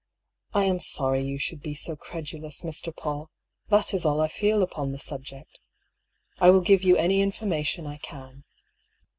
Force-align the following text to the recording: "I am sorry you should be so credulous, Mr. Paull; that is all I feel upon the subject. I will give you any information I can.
"I 0.55 0.63
am 0.63 0.79
sorry 0.79 1.21
you 1.23 1.37
should 1.37 1.61
be 1.61 1.75
so 1.75 1.95
credulous, 1.95 2.63
Mr. 2.63 2.91
Paull; 2.91 3.29
that 3.69 3.93
is 3.93 4.03
all 4.03 4.19
I 4.19 4.29
feel 4.29 4.63
upon 4.63 4.91
the 4.93 4.97
subject. 4.97 5.59
I 6.39 6.49
will 6.49 6.61
give 6.61 6.81
you 6.81 6.97
any 6.97 7.21
information 7.21 7.85
I 7.85 7.97
can. 7.97 8.43